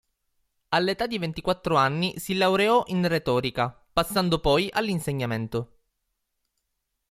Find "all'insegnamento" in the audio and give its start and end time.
4.71-5.75